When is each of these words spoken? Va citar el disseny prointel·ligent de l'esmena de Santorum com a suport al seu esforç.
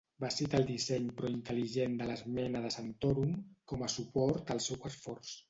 Va 0.23 0.29
citar 0.35 0.57
el 0.59 0.63
disseny 0.69 1.03
prointel·ligent 1.19 1.99
de 1.99 2.07
l'esmena 2.07 2.63
de 2.65 2.73
Santorum 2.77 3.37
com 3.73 3.85
a 3.85 3.93
suport 3.99 4.53
al 4.57 4.65
seu 4.71 4.85
esforç. 4.93 5.39